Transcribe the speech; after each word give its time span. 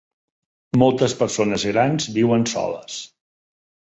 Moltes 0.83 1.13
persones 1.19 1.65
grans 1.71 2.07
viuen 2.15 2.47
soles. 2.53 2.97